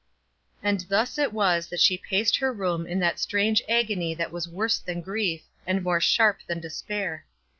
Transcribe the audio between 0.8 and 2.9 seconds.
thus it was that she paced her room